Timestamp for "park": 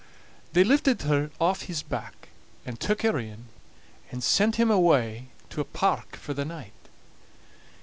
5.63-6.15